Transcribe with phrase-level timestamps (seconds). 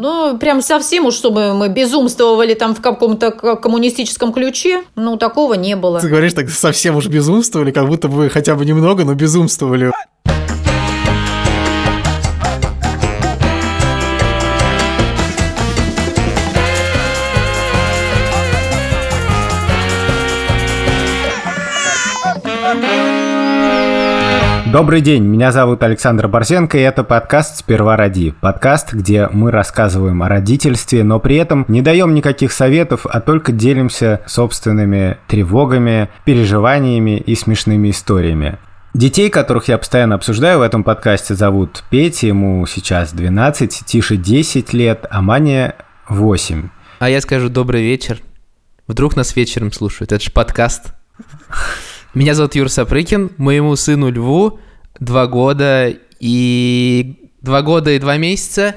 [0.00, 5.76] Ну, прям совсем уж, чтобы мы безумствовали там в каком-то коммунистическом ключе, ну, такого не
[5.76, 6.00] было.
[6.00, 9.90] Ты говоришь так, совсем уж безумствовали, как будто бы хотя бы немного, но безумствовали.
[24.72, 28.34] Добрый день, меня зовут Александр Борзенко, и это подкаст «Сперва роди».
[28.40, 33.50] Подкаст, где мы рассказываем о родительстве, но при этом не даем никаких советов, а только
[33.50, 38.58] делимся собственными тревогами, переживаниями и смешными историями.
[38.94, 44.72] Детей, которых я постоянно обсуждаю в этом подкасте, зовут Петя, ему сейчас 12, Тише 10
[44.72, 45.74] лет, а Маня
[46.08, 46.68] 8.
[47.00, 48.20] А я скажу добрый вечер.
[48.86, 50.12] Вдруг нас вечером слушают.
[50.12, 50.94] Это же подкаст.
[52.12, 54.58] Меня зовут Юр Сапрыкин, моему сыну Льву
[54.98, 57.16] два года и...
[57.40, 58.74] Два года и два месяца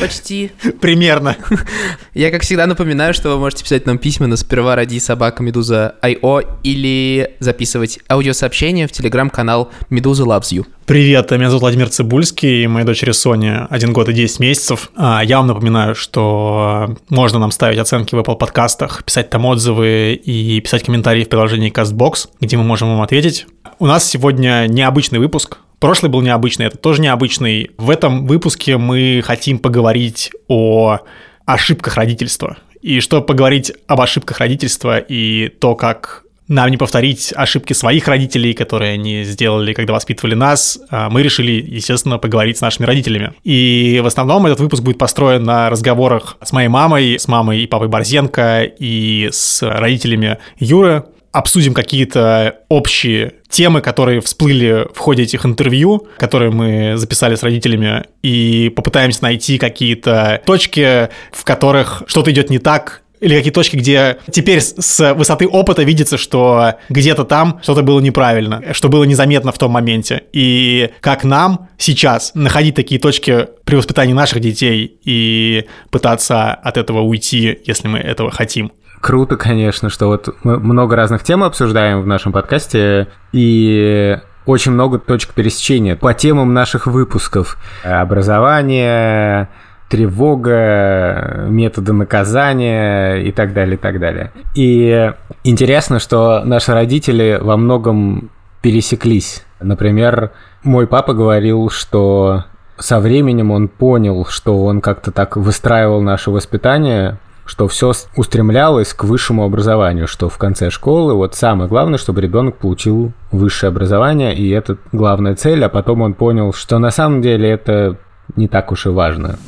[0.00, 0.50] почти.
[0.80, 1.36] Примерно.
[2.14, 5.96] Я, как всегда, напоминаю, что вы можете писать нам письма на сперва ради собака Медуза
[6.02, 10.66] Айо или записывать аудиосообщения в телеграм-канал Медуза Loves You.
[10.86, 14.90] Привет, меня зовут Владимир Цибульский, и моей дочери Соня один год и 10 месяцев.
[14.96, 20.14] А, я вам напоминаю, что можно нам ставить оценки в Apple подкастах, писать там отзывы
[20.14, 23.46] и писать комментарии в приложении CastBox, где мы можем вам ответить.
[23.78, 27.70] У нас сегодня необычный выпуск, Прошлый был необычный, это тоже необычный.
[27.78, 30.98] В этом выпуске мы хотим поговорить о
[31.46, 32.56] ошибках родительства.
[32.82, 38.54] И чтобы поговорить об ошибках родительства и то, как нам не повторить ошибки своих родителей,
[38.54, 43.34] которые они сделали, когда воспитывали нас, а, мы решили, естественно, поговорить с нашими родителями.
[43.44, 47.66] И в основном этот выпуск будет построен на разговорах с моей мамой, с мамой и
[47.66, 51.04] папой Борзенко и с родителями Юры,
[51.38, 58.04] обсудим какие-то общие темы, которые всплыли в ходе этих интервью, которые мы записали с родителями,
[58.22, 64.18] и попытаемся найти какие-то точки, в которых что-то идет не так, или какие точки, где
[64.32, 69.58] теперь с высоты опыта видится, что где-то там что-то было неправильно, что было незаметно в
[69.58, 70.22] том моменте.
[70.32, 77.00] И как нам сейчас находить такие точки при воспитании наших детей и пытаться от этого
[77.00, 78.72] уйти, если мы этого хотим.
[79.00, 84.98] Круто, конечно, что вот мы много разных тем обсуждаем в нашем подкасте, и очень много
[84.98, 87.58] точек пересечения по темам наших выпусков.
[87.84, 89.48] Образование,
[89.88, 94.32] тревога, методы наказания и так далее, и так далее.
[94.54, 95.12] И
[95.44, 98.30] интересно, что наши родители во многом
[98.62, 99.44] пересеклись.
[99.60, 100.32] Например,
[100.62, 102.44] мой папа говорил, что
[102.78, 109.04] со временем он понял, что он как-то так выстраивал наше воспитание, что все устремлялось к
[109.04, 114.50] высшему образованию, что в конце школы вот самое главное, чтобы ребенок получил высшее образование, и
[114.50, 117.98] это главная цель, а потом он понял, что на самом деле это
[118.36, 119.38] не так уж и важно.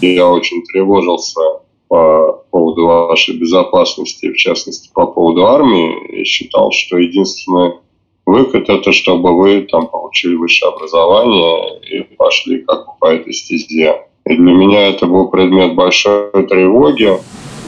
[0.00, 1.40] Я очень тревожился
[1.88, 7.72] по поводу вашей безопасности, в частности, по поводу армии, и считал, что единственный
[8.26, 14.04] выход это чтобы вы там получили высшее образование и пошли как бы по этой стезе.
[14.26, 17.10] И для меня это был предмет большой тревоги.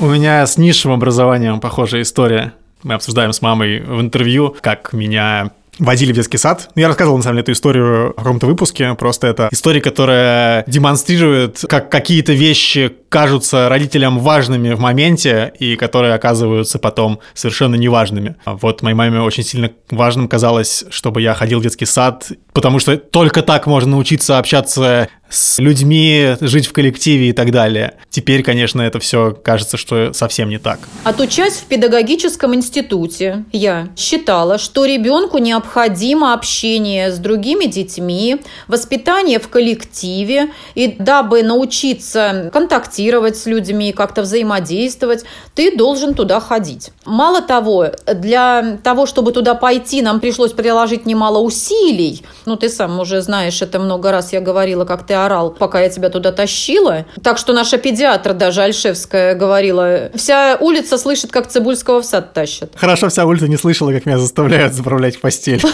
[0.01, 2.55] У меня с низшим образованием похожая история.
[2.83, 6.71] Мы обсуждаем с мамой в интервью, как меня водили в детский сад.
[6.75, 8.95] Я рассказывал, на самом деле, эту историю в каком-то выпуске.
[8.95, 16.15] Просто это история, которая демонстрирует, как какие-то вещи кажутся родителям важными в моменте и которые
[16.15, 18.37] оказываются потом совершенно неважными.
[18.47, 22.97] Вот моей маме очень сильно важным казалось, чтобы я ходил в детский сад, потому что
[22.97, 27.95] только так можно научиться общаться с людьми, жить в коллективе и так далее.
[28.11, 30.79] Теперь, конечно, это все кажется, что совсем не так.
[31.05, 39.49] Отучась в педагогическом институте, я считала, что ребенку необходимо общение с другими детьми, воспитание в
[39.49, 46.91] коллективе, и дабы научиться контактировать с людьми, как-то взаимодействовать, ты должен туда ходить.
[47.05, 52.23] Мало того, для того, чтобы туда пойти, нам пришлось приложить немало усилий.
[52.45, 55.89] Ну, ты сам уже знаешь, это много раз я говорила, как ты орал, пока я
[55.89, 57.07] тебя туда тащила.
[57.23, 62.73] Так что наша педиатр даже, Альшевская, говорила, вся улица слышит, как Цибульского в сад тащат.
[62.77, 65.63] Хорошо, вся улица не слышала, как меня заставляют заправлять в постель.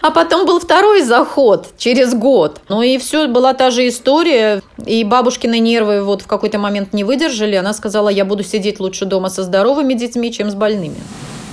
[0.00, 2.62] А потом был второй заход через год.
[2.70, 4.62] Ну и все, была та же история.
[4.86, 7.56] И бабушкины нервы вот в какой-то момент не выдержали.
[7.56, 10.96] Она сказала, я буду сидеть лучше дома со здоровыми детьми, чем с больными.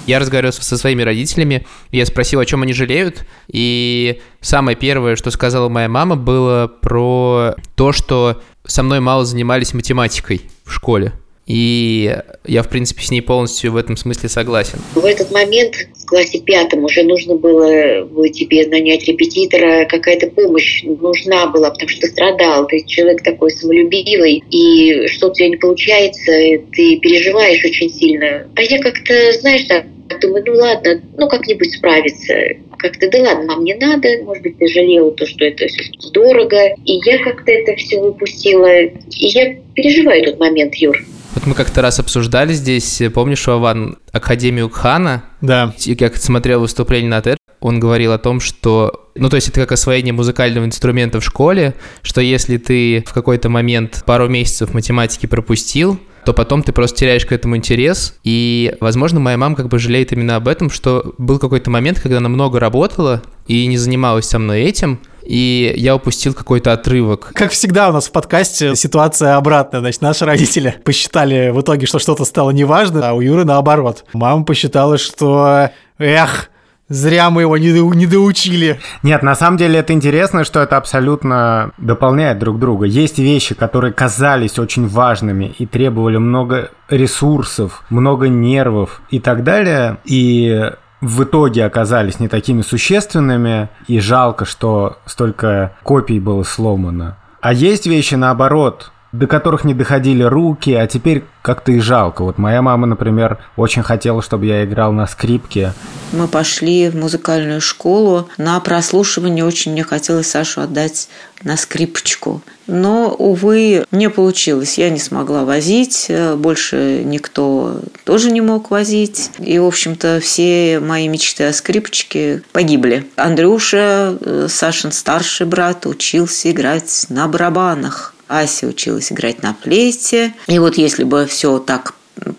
[0.08, 5.32] Я разговаривал со своими родителями, я спросил, о чем они жалеют, и самое первое, что
[5.32, 11.14] сказала моя мама, было про то, что со мной мало занимались математикой в школе.
[11.48, 12.16] И
[12.46, 14.80] я, в принципе, с ней полностью в этом смысле согласен.
[14.96, 21.46] В этот момент в классе пятом уже нужно было тебе нанять репетитора, какая-то помощь нужна
[21.48, 26.32] была, потому что ты страдал, ты человек такой самолюбивый, и что у тебя не получается,
[26.72, 28.48] ты переживаешь очень сильно.
[28.56, 29.86] А я как-то, знаешь, так
[30.22, 32.34] думаю, ну ладно, ну как-нибудь справиться.
[32.78, 35.66] Как-то, да ладно, мам, не надо, может быть, ты жалела то, что это
[36.14, 36.58] дорого.
[36.86, 38.82] И я как-то это все выпустила.
[38.82, 40.98] И я переживаю тот момент, Юр.
[41.34, 45.26] Вот мы как-то раз обсуждали здесь, помнишь, Вован, Академию Кхана?
[45.42, 45.74] Да.
[45.80, 49.72] Я смотрел выступление на TED, он говорил о том, что, ну, то есть это как
[49.72, 51.74] освоение музыкального инструмента в школе,
[52.04, 57.26] что если ты в какой-то момент пару месяцев математики пропустил, то потом ты просто теряешь
[57.26, 58.16] к этому интерес.
[58.24, 62.18] И, возможно, моя мама как бы жалеет именно об этом, что был какой-то момент, когда
[62.18, 67.32] она много работала и не занималась со мной этим, и я упустил какой-то отрывок.
[67.34, 69.80] Как всегда у нас в подкасте ситуация обратная.
[69.80, 74.06] Значит, наши родители посчитали в итоге, что что-то стало неважно, а у Юры наоборот.
[74.14, 76.50] Мама посчитала, что эх,
[76.88, 78.80] Зря мы его не, не доучили.
[79.02, 82.86] Нет, на самом деле это интересно, что это абсолютно дополняет друг друга.
[82.86, 89.98] Есть вещи, которые казались очень важными и требовали много ресурсов, много нервов и так далее.
[90.06, 90.72] И
[91.02, 97.18] в итоге оказались не такими существенными, и жалко, что столько копий было сломано.
[97.42, 102.24] А есть вещи наоборот, до которых не доходили руки, а теперь как-то и жалко.
[102.24, 105.74] Вот моя мама, например, очень хотела, чтобы я играл на скрипке.
[106.12, 108.30] Мы пошли в музыкальную школу.
[108.38, 111.10] На прослушивание очень мне хотелось Сашу отдать
[111.44, 112.42] на скрипочку.
[112.68, 114.78] Но, увы, не получилось.
[114.78, 119.32] Я не смогла возить, больше никто тоже не мог возить.
[119.40, 123.08] И, в общем-то, все мои мечты о скрипочке погибли.
[123.16, 128.14] Андрюша, э, Сашин старший брат, учился играть на барабанах.
[128.28, 130.34] Ася училась играть на флейте.
[130.48, 131.94] И вот если бы все так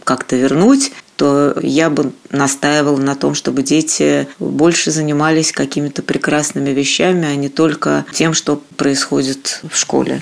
[0.05, 7.27] как-то вернуть, то я бы настаивала на том, чтобы дети больше занимались какими-то прекрасными вещами,
[7.27, 10.21] а не только тем, что происходит в школе.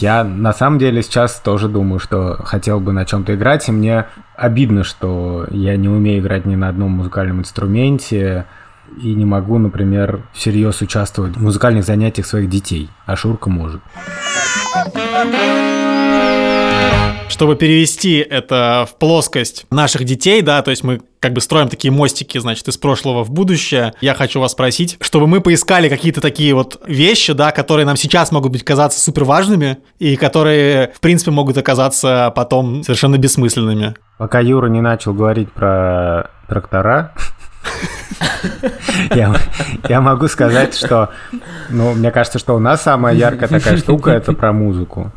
[0.00, 4.06] Я на самом деле сейчас тоже думаю, что хотел бы на чем-то играть, и мне
[4.36, 8.46] обидно, что я не умею играть ни на одном музыкальном инструменте,
[9.02, 13.80] и не могу, например, всерьез участвовать в музыкальных занятиях своих детей, а Шурка может.
[17.30, 21.92] Чтобы перевести это в плоскость наших детей, да, то есть мы как бы строим такие
[21.92, 23.94] мостики, значит, из прошлого в будущее.
[24.00, 28.32] Я хочу вас спросить, чтобы мы поискали какие-то такие вот вещи, да, которые нам сейчас
[28.32, 33.94] могут быть казаться супер важными и которые, в принципе, могут оказаться потом совершенно бессмысленными.
[34.18, 37.14] Пока Юра не начал говорить про трактора,
[39.14, 39.36] я,
[39.88, 41.10] я могу сказать, что,
[41.68, 45.12] ну, мне кажется, что у нас самая яркая такая штука– это про музыку.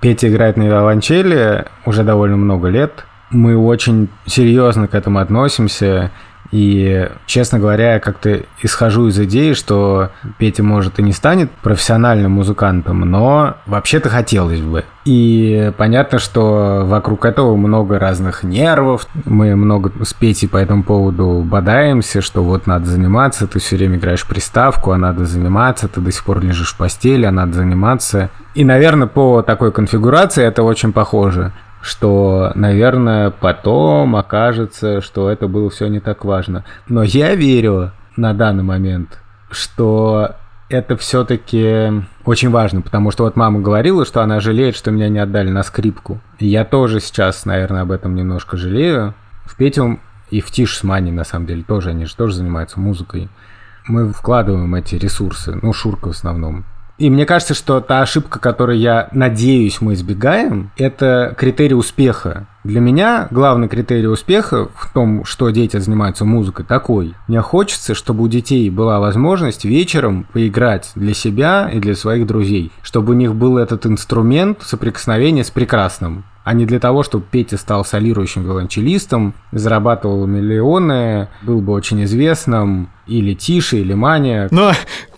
[0.00, 3.04] Петя играет на виолончели уже довольно много лет.
[3.30, 6.10] Мы очень серьезно к этому относимся.
[6.50, 12.32] И, честно говоря, я как-то исхожу из идеи, что Петя, может, и не станет профессиональным
[12.32, 14.84] музыкантом, но вообще-то хотелось бы.
[15.04, 19.06] И понятно, что вокруг этого много разных нервов.
[19.24, 23.96] Мы много с Петей по этому поводу бодаемся, что вот надо заниматься, ты все время
[23.96, 28.30] играешь приставку, а надо заниматься, ты до сих пор лежишь в постели, а надо заниматься.
[28.54, 31.52] И, наверное, по такой конфигурации это очень похоже
[31.84, 36.64] что, наверное, потом окажется, что это было все не так важно.
[36.88, 39.18] Но я верю на данный момент,
[39.50, 40.30] что
[40.70, 45.18] это все-таки очень важно, потому что вот мама говорила, что она жалеет, что меня не
[45.18, 46.22] отдали на скрипку.
[46.38, 49.12] Я тоже сейчас, наверное, об этом немножко жалею.
[49.44, 52.80] В Петю и в Тиш с Маней, на самом деле, тоже, они же тоже занимаются
[52.80, 53.28] музыкой.
[53.86, 56.64] Мы вкладываем эти ресурсы, ну, Шурка в основном,
[56.98, 62.46] и мне кажется, что та ошибка, которую я надеюсь мы избегаем, это критерий успеха.
[62.62, 67.14] Для меня главный критерий успеха в том, что дети занимаются музыкой, такой.
[67.28, 72.72] Мне хочется, чтобы у детей была возможность вечером поиграть для себя и для своих друзей,
[72.82, 77.56] чтобы у них был этот инструмент соприкосновения с прекрасным а не для того, чтобы Петя
[77.56, 84.48] стал солирующим виолончелистом, зарабатывал миллионы, был бы очень известным, или Тише, или Маня.
[84.50, 84.72] Но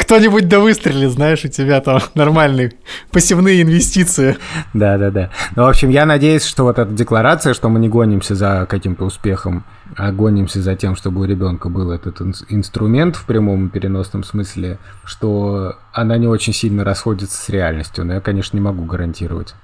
[0.06, 2.74] кто-нибудь да выстрелит, знаешь, у тебя там нормальные
[3.10, 4.36] пассивные инвестиции.
[4.72, 5.30] Да-да-да.
[5.56, 9.04] Ну, в общем, я надеюсь, что вот эта декларация, что мы не гонимся за каким-то
[9.04, 9.64] успехом,
[9.96, 14.78] а гонимся за тем, чтобы у ребенка был этот инструмент в прямом и переносном смысле,
[15.04, 19.56] что она не очень сильно расходится с реальностью, но я, конечно, не могу гарантировать.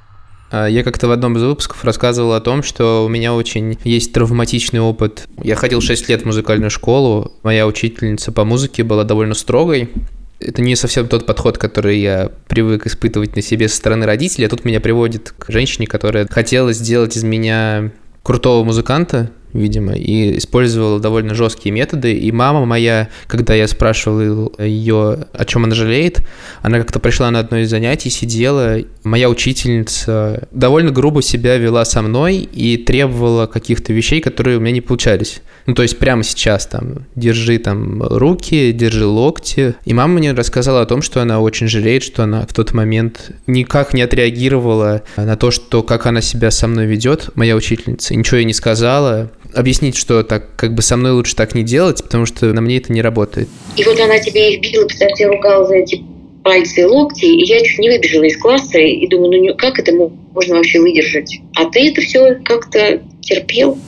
[0.51, 4.13] А, я как-то в одном из выпусков рассказывал о том, что у меня очень есть
[4.13, 5.29] травматичный опыт.
[5.41, 9.89] Я ходил 6 лет в музыкальную школу, моя учительница по музыке была довольно строгой,
[10.43, 14.49] Это не совсем тот подход, который я привык испытывать на себе со стороны родителей, а
[14.49, 21.01] тут меня приводит к женщине, которая хотела сделать из меня крутого музыканта, видимо, и использовала
[21.01, 22.15] довольно жесткие методы.
[22.15, 26.21] И мама моя, когда я спрашивал ее, о чем она жалеет,
[26.63, 28.79] она как-то пришла на одно из занятий, сидела.
[29.03, 34.73] Моя учительница довольно грубо себя вела со мной и требовала каких-то вещей, которые у меня
[34.73, 35.43] не получались.
[35.66, 39.75] Ну, то есть прямо сейчас там держи там руки, держи локти.
[39.85, 43.31] И мама мне рассказала о том, что она очень жалеет, что она в тот момент
[43.47, 48.14] никак не отреагировала на то, что как она себя со мной ведет, моя учительница.
[48.14, 52.02] Ничего ей не сказала объяснить, что так как бы со мной лучше так не делать,
[52.02, 53.49] потому что на мне это не работает.
[53.76, 56.02] И вот она тебе их била, кстати, ругала за эти
[56.42, 59.92] пальцы и локти, и я чуть не выбежала из класса и думаю, ну как это
[59.92, 61.40] можно вообще выдержать?
[61.57, 63.78] А ты это все как-то терпел?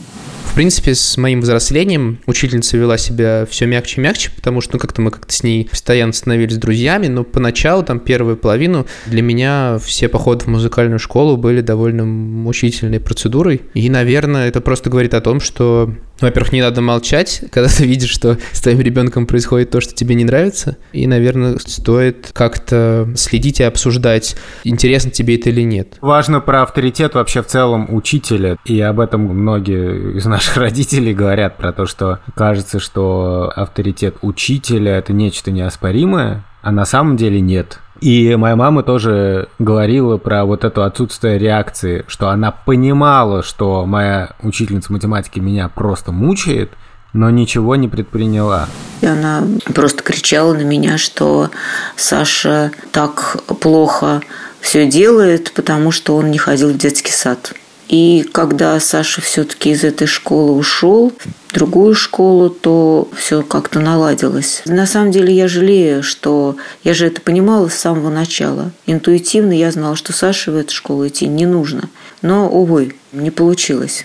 [0.55, 4.79] В принципе, с моим взрослением учительница вела себя все мягче и мягче, потому что ну,
[4.79, 9.81] как-то мы как-то с ней постоянно становились друзьями, но поначалу, там, первую половину, для меня
[9.85, 13.63] все походы в музыкальную школу были довольно мучительной процедурой.
[13.75, 18.11] И, наверное, это просто говорит о том, что во-первых, не надо молчать, когда ты видишь,
[18.11, 20.77] что с твоим ребенком происходит то, что тебе не нравится.
[20.93, 25.99] И, наверное, стоит как-то следить и обсуждать, интересно тебе это или нет.
[26.01, 28.57] Важно про авторитет вообще в целом учителя.
[28.65, 34.97] И об этом многие из наших родителей говорят, про то, что кажется, что авторитет учителя–
[34.99, 37.81] это нечто неоспоримое, а на самом деле нет.
[38.01, 44.33] И моя мама тоже говорила про вот это отсутствие реакции, что она понимала, что моя
[44.43, 46.73] учительница математики меня просто мучает,
[47.13, 48.69] но ничего не предприняла.
[49.01, 51.51] И она просто кричала на меня, что
[51.97, 54.21] Саша так плохо
[54.61, 57.55] все делает, потому что он не ходил в детский сад.
[57.89, 61.13] И когда Саша все-таки из этой школы ушел
[61.49, 64.63] в другую школу, то все как-то наладилось.
[64.67, 68.71] На самом деле я жалею, что я же это понимала с самого начала.
[68.87, 71.89] Интуитивно я знала, что Саше в эту школу идти не нужно.
[72.23, 74.05] Но, увы, не получилось.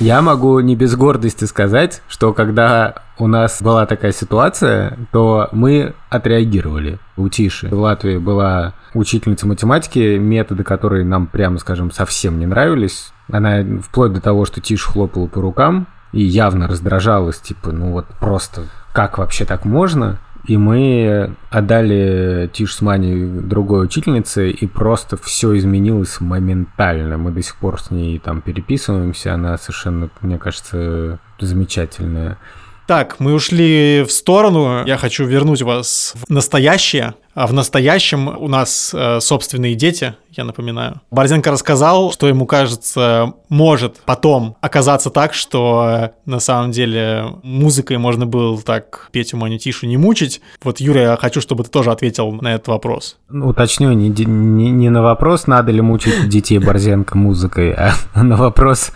[0.00, 5.94] Я могу не без гордости сказать, что когда у нас была такая ситуация, то мы
[6.10, 7.68] отреагировали у Тиши.
[7.68, 13.12] В Латвии была учительница математики, методы которые нам, прямо скажем, совсем не нравились.
[13.30, 18.06] Она вплоть до того, что Тиша хлопала по рукам и явно раздражалась, типа, ну вот
[18.20, 20.18] просто как вообще так можно?
[20.46, 27.16] И мы отдали Тиш с Маней другой учительнице, и просто все изменилось моментально.
[27.16, 32.36] Мы до сих пор с ней там переписываемся, она совершенно, мне кажется, замечательная.
[32.86, 34.84] Так, мы ушли в сторону.
[34.86, 37.14] Я хочу вернуть вас в настоящее.
[37.34, 41.00] А в настоящем у нас э, собственные дети, я напоминаю.
[41.10, 47.98] Борзенко рассказал, что ему кажется, может потом оказаться так, что э, на самом деле музыкой
[47.98, 50.40] можно было так Петю Маню Тишу не мучить.
[50.62, 53.16] Вот, Юра, я хочу, чтобы ты тоже ответил на этот вопрос.
[53.28, 58.36] Ну, уточню, не, не, не на вопрос, надо ли мучить детей Борзенко музыкой, а на
[58.36, 58.92] вопрос,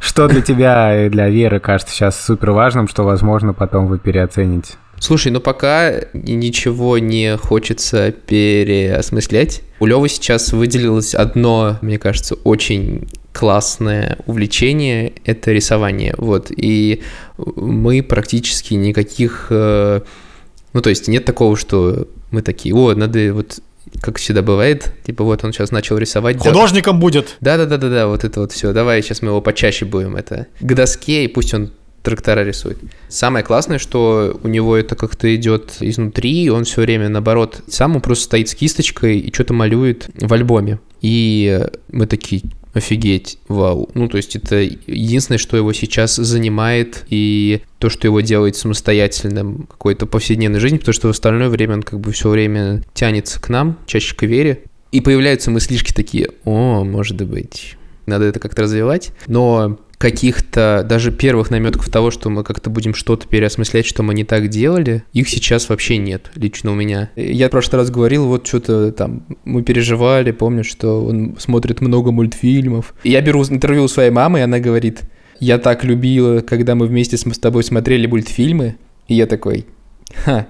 [0.00, 4.74] что для тебя и для Веры кажется сейчас супер важным, что, возможно, потом вы переоцените.
[4.98, 9.62] Слушай, ну пока ничего не хочется переосмыслять.
[9.80, 16.14] У Лёвы сейчас выделилось одно, мне кажется, очень классное увлечение– это рисование.
[16.16, 17.02] Вот, и
[17.36, 19.48] мы практически никаких...
[19.50, 20.00] Э,
[20.72, 23.60] ну, то есть нет такого, что мы такие, о, надо вот
[24.00, 26.38] как всегда бывает, типа вот он сейчас начал рисовать.
[26.38, 27.36] Художником да, будет.
[27.40, 28.72] Да-да-да-да, вот это вот все.
[28.72, 31.70] Давай сейчас мы его почаще будем это к доске, и пусть он
[32.04, 32.78] трактора рисует.
[33.08, 38.02] Самое классное, что у него это как-то идет изнутри, он все время, наоборот, сам он
[38.02, 40.78] просто стоит с кисточкой и что-то малюет в альбоме.
[41.00, 42.42] И мы такие,
[42.74, 43.88] офигеть, вау.
[43.94, 49.66] Ну, то есть это единственное, что его сейчас занимает, и то, что его делает самостоятельным
[49.70, 53.48] какой-то повседневной жизни, потому что в остальное время он как бы все время тянется к
[53.48, 54.64] нам, чаще к вере.
[54.92, 59.12] И появляются мыслишки такие, о, может быть, надо это как-то развивать.
[59.26, 64.24] Но каких-то даже первых наметков того, что мы как-то будем что-то переосмыслять, что мы не
[64.24, 67.10] так делали, их сейчас вообще нет, лично у меня.
[67.16, 72.10] Я в прошлый раз говорил, вот что-то там, мы переживали, помню, что он смотрит много
[72.10, 72.94] мультфильмов.
[73.04, 75.00] Я беру интервью у своей мамы, и она говорит,
[75.40, 78.76] я так любила, когда мы вместе с тобой смотрели мультфильмы,
[79.08, 79.66] и я такой,
[80.24, 80.46] ха,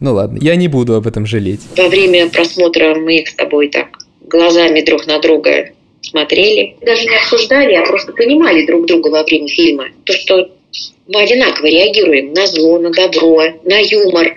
[0.00, 1.62] ну ладно, я не буду об этом жалеть.
[1.76, 3.88] Во время просмотра мы их с тобой так
[4.28, 5.70] глазами друг на друга
[6.14, 6.76] смотрели.
[6.80, 9.86] Даже не обсуждали, а просто понимали друг друга во время фильма.
[10.04, 10.48] То, что
[11.08, 14.32] мы одинаково реагируем на зло, на добро, на юмор.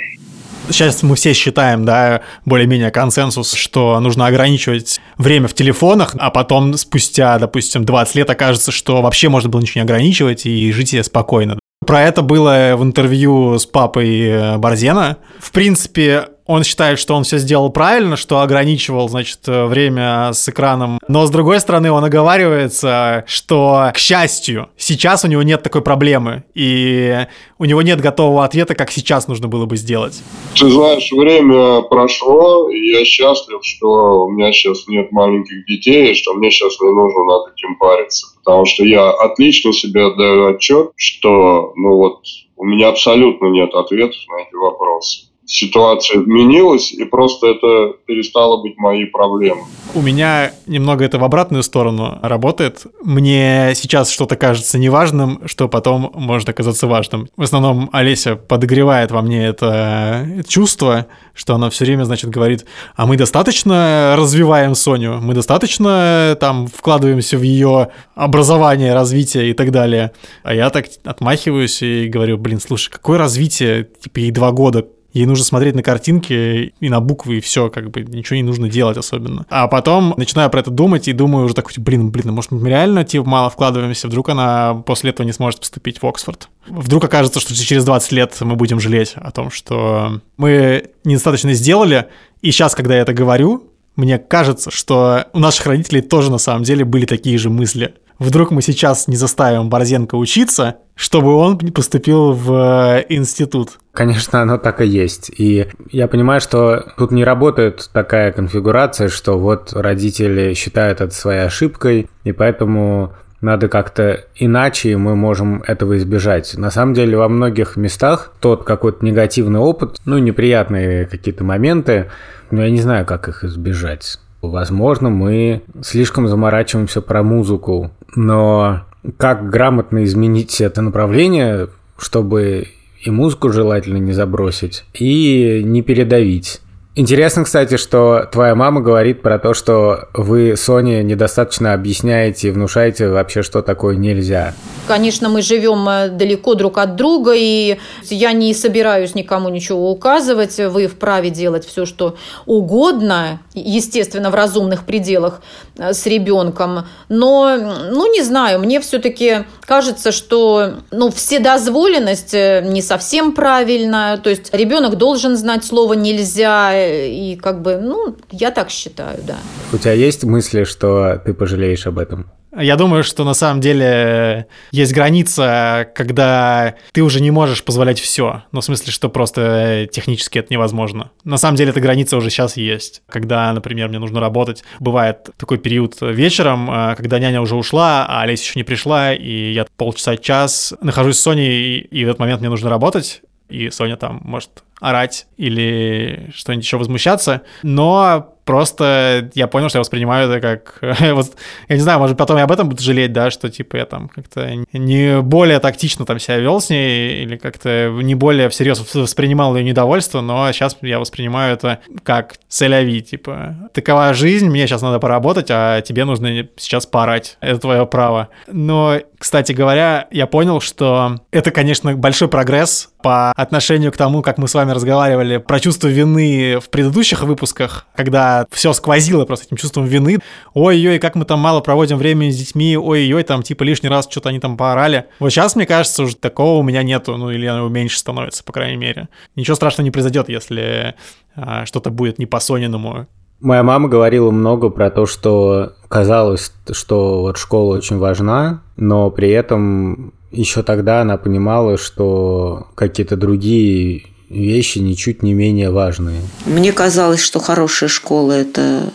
[0.70, 6.74] Сейчас мы все считаем, да, более-менее консенсус, что нужно ограничивать время в телефонах, а потом
[6.74, 11.04] спустя, допустим, 20 лет окажется, что вообще можно было ничего не ограничивать и жить себе
[11.04, 11.58] спокойно.
[11.86, 15.18] Про это было в интервью с папой Борзена.
[15.40, 21.00] В принципе, он считает, что он все сделал правильно, что ограничивал, значит, время с экраном.
[21.08, 26.46] Но, с другой стороны, он оговаривается, что, к счастью, сейчас у него нет такой проблемы,
[26.56, 27.28] и
[27.60, 30.22] у него нет готового ответа, как сейчас нужно было бы сделать.
[30.56, 36.16] Ты знаешь, время прошло, и я счастлив, что у меня сейчас нет маленьких детей, и
[36.16, 38.28] что мне сейчас не нужно над этим париться.
[38.44, 42.22] Потому что я отлично себе отдаю отчет, что, ну вот,
[42.56, 48.78] у меня абсолютно нет ответов на эти вопросы ситуация изменилась, и просто это перестало быть
[48.78, 49.64] моей проблемой.
[49.96, 52.86] У меня немного это в обратную сторону работает.
[53.02, 57.30] Мне сейчас что-то кажется неважным, что потом может оказаться важным.
[57.38, 63.06] В основном Олеся подогревает во мне это чувство, что она все время, значит, говорит, а
[63.06, 70.12] мы достаточно развиваем Соню, мы достаточно там вкладываемся в ее образование, развитие и так далее.
[70.44, 75.26] А я так отмахиваюсь и говорю, блин, слушай, какое развитие, типа ей два года, Ей
[75.26, 78.98] нужно смотреть на картинки и на буквы, и все, как бы ничего не нужно делать
[78.98, 79.46] особенно.
[79.50, 83.04] А потом начинаю про это думать и думаю уже такой, блин, блин, может мы реально
[83.04, 86.50] типа мало вкладываемся, вдруг она после этого не сможет поступить в Оксфорд.
[86.68, 92.08] Вдруг окажется, что через 20 лет мы будем жалеть о том, что мы недостаточно сделали,
[92.42, 96.64] и сейчас, когда я это говорю, мне кажется, что у наших родителей тоже на самом
[96.64, 97.96] деле были такие же мысли.
[98.20, 103.78] Вдруг мы сейчас не заставим Борзенко учиться, чтобы он поступил в э, институт.
[103.94, 105.32] Конечно, оно так и есть.
[105.38, 111.46] И я понимаю, что тут не работает такая конфигурация, что вот родители считают это своей
[111.46, 116.58] ошибкой, и поэтому надо как-то иначе, мы можем этого избежать.
[116.58, 122.10] На самом деле во многих местах тот какой-то негативный опыт, ну, неприятные какие-то моменты,
[122.50, 124.20] но я не знаю, как их избежать.
[124.42, 128.82] Возможно, мы слишком заморачиваемся про музыку, но
[129.18, 132.68] как грамотно изменить это направление, чтобы
[133.02, 136.62] и музыку желательно не забросить, и не передавить.
[137.00, 143.44] Интересно, кстати, что твоя мама говорит про то, что вы Соне недостаточно объясняете, внушаете вообще,
[143.44, 144.56] что такое нельзя.
[144.88, 150.58] Конечно, мы живем э, далеко друг от друга, и я не собираюсь никому ничего указывать.
[150.58, 152.16] Вы вправе делать все, что
[152.48, 155.42] угодно, естественно, в разумных пределах
[155.78, 156.86] э, с ребенком.
[157.10, 157.58] Но,
[157.92, 164.20] ну, не знаю, мне все-таки кажется, что ну, вседозволенность э, не совсем правильно.
[164.24, 169.38] То есть ребенок должен знать слово нельзя и как бы, ну, я так считаю, да.
[169.74, 172.32] У тебя есть мысли, что ты пожалеешь об этом?
[172.60, 178.44] Я думаю, что на самом деле есть граница, когда ты уже не можешь позволять все.
[178.52, 181.12] Ну, в смысле, что просто технически это невозможно.
[181.24, 183.04] На самом деле эта граница уже сейчас есть.
[183.10, 188.22] Когда, например, мне нужно работать, бывает такой период вечером, э, когда няня уже ушла, а
[188.22, 192.50] Олеся еще не пришла, и я полчаса-час нахожусь с Соней, и в этот момент мне
[192.50, 199.70] нужно работать, и Соня там может орать или что-нибудь еще возмущаться, но просто я понял,
[199.70, 200.80] что я воспринимаю это как...
[201.14, 201.36] вот,
[201.68, 204.08] я не знаю, может, потом я об этом буду жалеть, да, что, типа, я там
[204.08, 209.56] как-то не более тактично там себя вел с ней или как-то не более всерьез воспринимал
[209.56, 215.00] ее недовольство, но сейчас я воспринимаю это как целяви, типа, такова жизнь, мне сейчас надо
[215.00, 217.38] поработать, а тебе нужно сейчас поорать.
[217.42, 218.30] Это твое право.
[218.48, 224.38] Но, кстати говоря, я понял, что это, конечно, большой прогресс по отношению к тому, как
[224.38, 229.58] мы с вами разговаривали про чувство вины в предыдущих выпусках, когда все сквозило просто этим
[229.58, 230.20] чувством вины.
[230.54, 234.30] Ой-ой, как мы там мало проводим времени с детьми, ой-ой, там типа лишний раз что-то
[234.30, 235.06] они там поорали.
[235.20, 238.52] Вот сейчас, мне кажется, уже такого у меня нету, ну или оно меньше становится, по
[238.52, 239.08] крайней мере.
[239.36, 240.96] Ничего страшного не произойдет, если
[241.36, 243.08] а, что-то будет не по-сониному.
[243.40, 249.30] Моя мама говорила много про то, что казалось, что вот школа очень важна, но при
[249.30, 256.22] этом еще тогда она понимала, что какие-то другие вещи ничуть не менее важные.
[256.46, 258.90] Мне казалось, что хорошая школа– это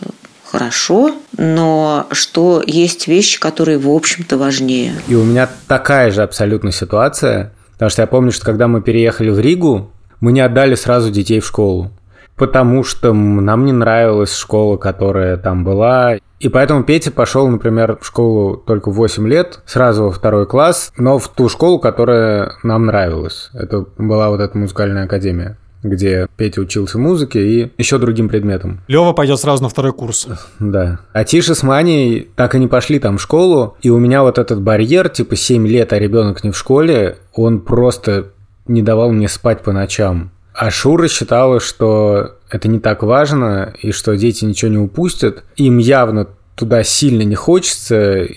[0.45, 4.93] хорошо, но что есть вещи, которые, в общем-то, важнее.
[5.07, 9.29] И у меня такая же абсолютно ситуация, потому что я помню, что когда мы переехали
[9.29, 11.91] в Ригу, мы не отдали сразу детей в школу
[12.35, 16.17] потому что нам не нравилась школа, которая там была.
[16.39, 20.91] И поэтому Петя пошел, например, в школу только в 8 лет, сразу во второй класс,
[20.97, 23.49] но в ту школу, которая нам нравилась.
[23.53, 28.79] Это была вот эта музыкальная академия где Петя учился музыке и еще другим предметам.
[28.87, 30.27] Лева пойдет сразу на второй курс.
[30.59, 30.99] Да.
[31.11, 34.37] А Тиша с Маней так и не пошли там в школу, и у меня вот
[34.37, 38.27] этот барьер, типа 7 лет, а ребенок не в школе, он просто
[38.67, 40.31] не давал мне спать по ночам.
[40.53, 45.43] А Шура считала, что это не так важно, и что дети ничего не упустят.
[45.55, 48.27] Им явно туда сильно не хочется,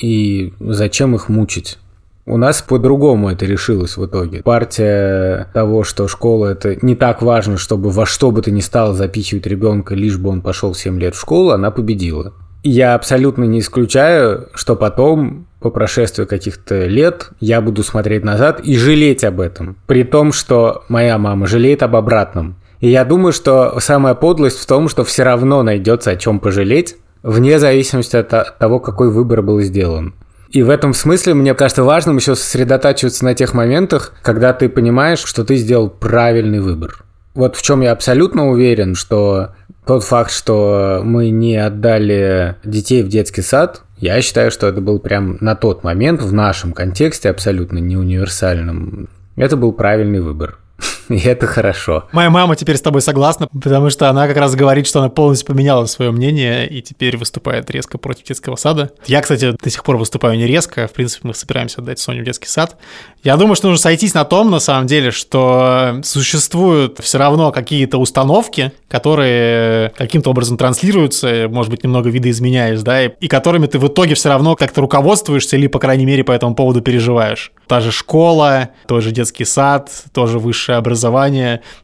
[0.00, 1.78] и зачем их мучить?
[2.24, 4.42] У нас по-другому это решилось в итоге.
[4.42, 8.94] Партия того, что школа это не так важно, чтобы во что бы то ни стало
[8.94, 12.32] запихивать ребенка, лишь бы он пошел 7 лет в школу, она победила.
[12.68, 18.76] Я абсолютно не исключаю, что потом, по прошествии каких-то лет, я буду смотреть назад и
[18.76, 19.76] жалеть об этом.
[19.86, 22.56] При том, что моя мама жалеет об обратном.
[22.80, 26.96] И я думаю, что самая подлость в том, что все равно найдется о чем пожалеть,
[27.22, 30.14] вне зависимости от того, какой выбор был сделан.
[30.50, 35.22] И в этом смысле мне кажется важным еще сосредотачиваться на тех моментах, когда ты понимаешь,
[35.24, 37.04] что ты сделал правильный выбор.
[37.36, 39.50] Вот в чем я абсолютно уверен, что
[39.86, 44.98] тот факт, что мы не отдали детей в детский сад, я считаю, что это был
[44.98, 49.08] прям на тот момент в нашем контексте абсолютно не универсальном.
[49.36, 50.58] Это был правильный выбор.
[51.08, 52.04] И это хорошо.
[52.12, 55.46] Моя мама теперь с тобой согласна, потому что она как раз говорит, что она полностью
[55.46, 58.90] поменяла свое мнение и теперь выступает резко против детского сада.
[59.06, 60.86] Я, кстати, до сих пор выступаю не резко.
[60.88, 62.76] В принципе, мы собираемся отдать Соню в детский сад.
[63.22, 67.98] Я думаю, что нужно сойтись на том, на самом деле, что существуют все равно какие-то
[67.98, 73.86] установки, которые каким-то образом транслируются, может быть, немного видоизменяясь, да, и, и которыми ты в
[73.88, 77.52] итоге все равно как-то руководствуешься или, по крайней мере, по этому поводу переживаешь.
[77.66, 80.95] Та же школа, тот же детский сад, тоже высшее образование,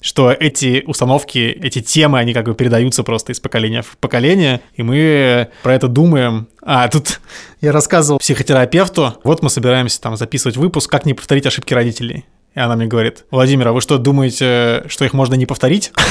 [0.00, 4.82] что эти установки, эти темы, они как бы передаются просто из поколения в поколение, и
[4.82, 6.48] мы про это думаем.
[6.62, 7.20] А, тут
[7.60, 12.24] я рассказывал психотерапевту, вот мы собираемся там записывать выпуск «Как не повторить ошибки родителей».
[12.54, 15.92] И она мне говорит, Владимир, а вы что, думаете, что их можно не повторить?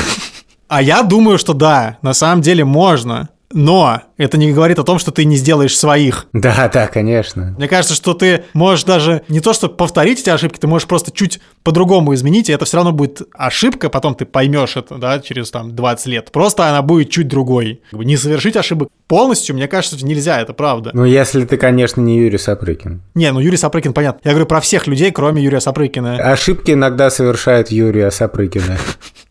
[0.67, 3.27] А я думаю, что да, на самом деле можно.
[3.53, 6.27] Но это не говорит о том, что ты не сделаешь своих.
[6.33, 7.55] Да, да, конечно.
[7.57, 11.11] Мне кажется, что ты можешь даже не то, что повторить эти ошибки, ты можешь просто
[11.11, 15.51] чуть по-другому изменить, и это все равно будет ошибка, потом ты поймешь это, да, через
[15.51, 16.31] там 20 лет.
[16.31, 17.81] Просто она будет чуть другой.
[17.91, 20.91] Не совершить ошибок полностью, мне кажется, нельзя, это правда.
[20.93, 23.01] Ну, если ты, конечно, не Юрий Сапрыкин.
[23.15, 24.21] Не, ну Юрий Сапрыкин, понятно.
[24.23, 26.15] Я говорю про всех людей, кроме Юрия Сапрыкина.
[26.15, 28.77] Ошибки иногда совершает Юрия Сапрыкина.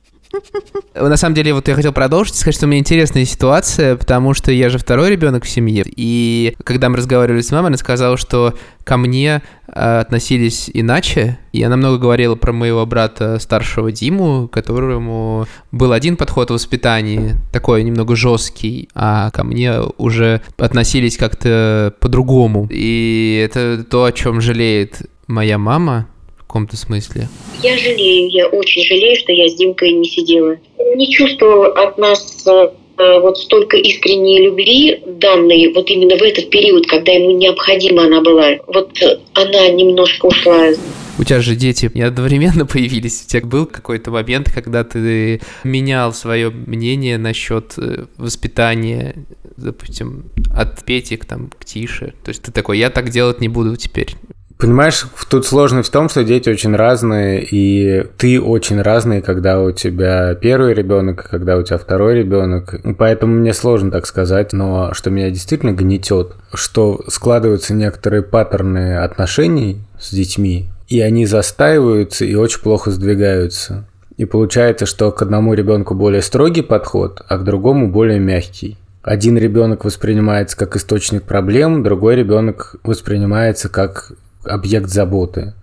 [0.94, 4.52] На самом деле, вот я хотел продолжить, сказать, что у меня интересная ситуация, потому что
[4.52, 5.84] я же второй ребенок в семье.
[5.86, 11.38] И когда мы разговаривали с мамой, она сказала, что ко мне э, относились иначе.
[11.52, 17.36] И она много говорила про моего брата старшего Диму, которому был один подход в воспитании,
[17.52, 22.68] такой немного жесткий, а ко мне уже относились как-то по-другому.
[22.70, 26.08] И это то, о чем жалеет моя мама,
[26.50, 27.28] каком-то смысле?
[27.62, 30.56] Я жалею, я очень жалею, что я с Димкой не сидела.
[30.96, 36.88] Не чувствовала от нас э, вот столько искренней любви данной вот именно в этот период,
[36.88, 38.56] когда ему необходима она была.
[38.66, 38.98] Вот
[39.34, 40.70] она немножко ушла.
[41.20, 43.22] У тебя же дети не одновременно появились.
[43.24, 49.24] У тебя был какой-то момент, когда ты менял свое мнение насчет э, воспитания,
[49.56, 52.14] допустим, от Пети к, там, к Тише.
[52.24, 54.16] То есть ты такой, я так делать не буду теперь.
[54.60, 59.72] Понимаешь, тут сложность в том, что дети очень разные, и ты очень разный, когда у
[59.72, 62.78] тебя первый ребенок, когда у тебя второй ребенок.
[62.98, 69.78] Поэтому мне сложно так сказать, но что меня действительно гнетет, что складываются некоторые паттерны отношений
[69.98, 73.86] с детьми, и они застаиваются и очень плохо сдвигаются.
[74.18, 78.76] И получается, что к одному ребенку более строгий подход, а к другому более мягкий.
[79.02, 84.12] Один ребенок воспринимается как источник проблем, другой ребенок воспринимается как
[84.44, 85.54] объект заботы.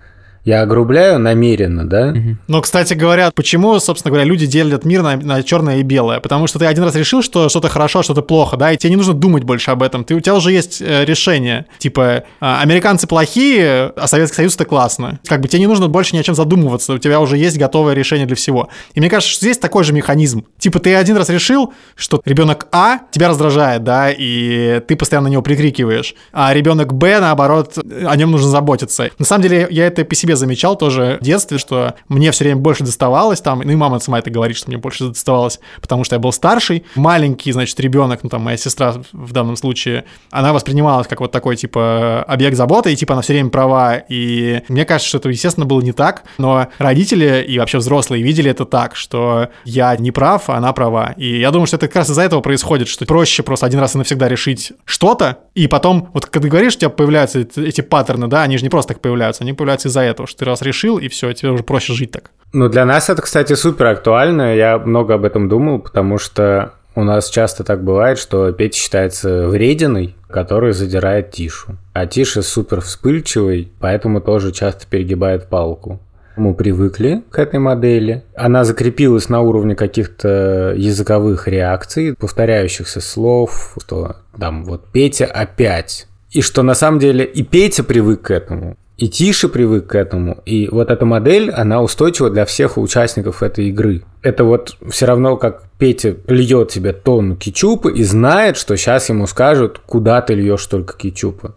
[0.48, 2.16] Я огрубляю намеренно, да?
[2.48, 6.22] Но, кстати говоря, почему, собственно говоря, люди делят мир на, на черное и белое?
[6.22, 8.92] Потому что ты один раз решил, что что-то хорошо, а что-то плохо, да, и тебе
[8.92, 10.06] не нужно думать больше об этом.
[10.06, 11.66] Ты, у тебя уже есть э, решение.
[11.80, 15.20] Типа, э, американцы плохие, а Советский Союз это классно.
[15.26, 17.94] Как бы тебе не нужно больше ни о чем задумываться, у тебя уже есть готовое
[17.94, 18.70] решение для всего.
[18.94, 20.46] И мне кажется, что здесь такой же механизм.
[20.60, 25.32] Типа, ты один раз решил, что ребенок А тебя раздражает, да, и ты постоянно на
[25.34, 29.10] него прикрикиваешь, а ребенок Б, наоборот, о нем нужно заботиться.
[29.20, 32.62] На самом деле, я это по себе замечал тоже в детстве, что мне все время
[32.62, 36.16] больше доставалось там, ну и мама сама это говорит, что мне больше доставалось, потому что
[36.16, 36.86] я был старший.
[36.96, 41.56] Маленький, значит, ребенок, ну там моя сестра в данном случае, она воспринималась как вот такой,
[41.56, 43.98] типа, объект заботы, и типа она все время права.
[43.98, 48.52] И мне кажется, что это, естественно, было не так, но родители и вообще взрослые видели
[48.52, 51.14] это так, что я не прав, а она права.
[51.18, 53.96] И я думаю, что это как раз из-за этого происходит, что проще просто один раз
[53.96, 58.28] и навсегда решить что-то, и потом, вот когда ты говоришь, у тебя появляются эти паттерны,
[58.28, 60.98] да, они же не просто так появляются, они появляются из-за этого, что ты раз решил,
[60.98, 62.32] и все, тебе уже проще жить так.
[62.54, 64.56] Ну, для нас это, кстати, супер актуально.
[64.56, 69.48] Я много об этом думал, потому что у нас часто так бывает, что Петя считается
[69.48, 71.78] врединой, который задирает Тишу.
[71.94, 76.00] А Тиша супер вспыльчивый, поэтому тоже часто перегибает палку.
[76.38, 78.24] Мы привыкли к этой модели.
[78.36, 86.08] Она закрепилась на уровне каких-то языковых реакций, повторяющихся слов, что там вот Петя опять.
[86.32, 88.78] И что на самом деле и Петя привык к этому.
[88.98, 90.40] И тише привык к этому.
[90.46, 94.04] И вот эта модель, она устойчива для всех участников этой игры.
[94.24, 99.28] Это вот все равно, как Петя льет себе тонну кетчупа и знает, что сейчас ему
[99.28, 101.56] скажут, куда ты льешь только кетчупа.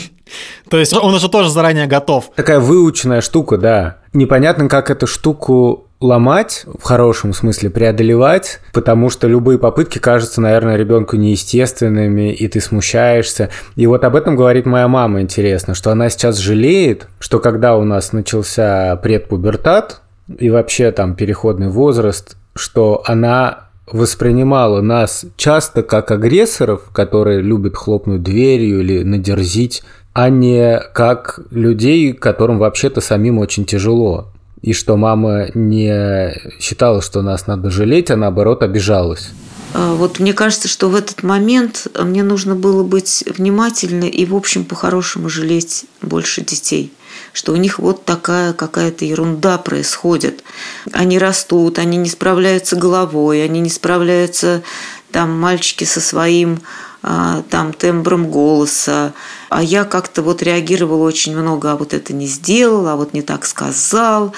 [0.68, 2.30] То есть он уже тоже заранее готов.
[2.34, 3.98] Такая выученная штука, да.
[4.12, 10.76] Непонятно, как эту штуку ломать, в хорошем смысле преодолевать, потому что любые попытки кажутся, наверное,
[10.76, 13.50] ребенку неестественными, и ты смущаешься.
[13.76, 17.84] И вот об этом говорит моя мама, интересно, что она сейчас жалеет, что когда у
[17.84, 20.02] нас начался предпубертат
[20.38, 28.22] и вообще там переходный возраст, что она воспринимала нас часто как агрессоров, которые любят хлопнуть
[28.22, 34.31] дверью или надерзить, а не как людей, которым вообще-то самим очень тяжело
[34.62, 39.30] и что мама не считала, что нас надо жалеть, а наоборот обижалась.
[39.74, 44.34] А, вот мне кажется, что в этот момент мне нужно было быть внимательной и, в
[44.34, 46.92] общем, по-хорошему жалеть больше детей.
[47.32, 50.44] Что у них вот такая какая-то ерунда происходит.
[50.92, 54.62] Они растут, они не справляются головой, они не справляются,
[55.10, 56.60] там, мальчики со своим
[57.02, 59.12] там тембром голоса,
[59.50, 63.22] а я как-то вот реагировала очень много, а вот это не сделал, а вот не
[63.22, 64.32] так сказал,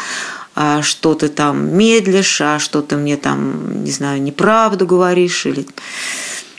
[0.55, 5.67] а что ты там медлишь, а что ты мне там, не знаю, неправду говоришь или...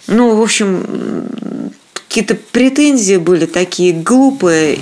[0.07, 4.79] Ну, в общем, какие-то претензии были такие глупые.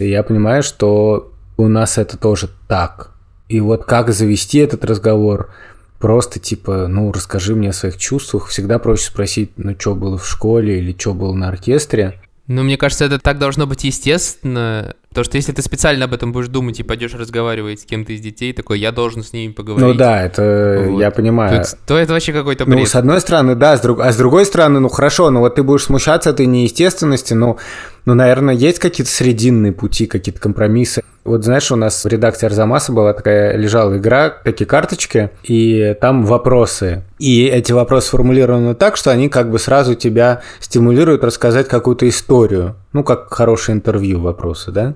[0.00, 3.12] Я понимаю, что у нас это тоже так.
[3.48, 5.50] И вот как завести этот разговор–
[5.98, 8.48] Просто типа, ну, расскажи мне о своих чувствах.
[8.48, 12.20] Всегда проще спросить, ну, что было в школе или что было на оркестре.
[12.46, 14.94] Ну, мне кажется, это так должно быть естественно.
[15.16, 18.20] Потому что если ты специально об этом будешь думать и пойдешь разговаривать с кем-то из
[18.20, 19.86] детей, такой, я должен с ними поговорить.
[19.86, 21.00] Ну да, это вот.
[21.00, 21.64] я понимаю.
[21.64, 22.78] То, то это вообще какой-то бред.
[22.78, 24.00] Ну, с одной стороны, да, с друг...
[24.00, 27.56] а с другой стороны, ну хорошо, но вот ты будешь смущаться этой неестественности, ну,
[28.04, 31.02] ну, наверное, есть какие-то срединные пути, какие-то компромиссы.
[31.24, 36.24] Вот знаешь, у нас в редакции Арзамаса была такая, лежала игра, такие карточки, и там
[36.24, 37.02] вопросы.
[37.18, 42.76] И эти вопросы формулированы так, что они как бы сразу тебя стимулируют рассказать какую-то историю.
[42.92, 44.94] Ну, как хорошее интервью вопросы, да?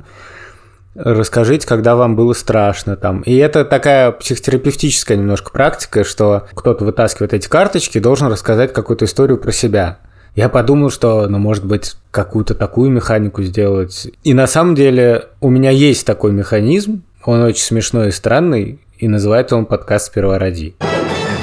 [0.95, 3.21] Расскажите, когда вам было страшно там.
[3.23, 9.05] И это такая психотерапевтическая немножко практика, что кто-то вытаскивает эти карточки и должен рассказать какую-то
[9.05, 9.99] историю про себя.
[10.35, 14.09] Я подумал, что, ну, может быть, какую-то такую механику сделать.
[14.25, 19.09] И на самом деле у меня есть такой механизм, он очень смешной и странный, и
[19.09, 20.75] называется он подкаст «Сперва ради».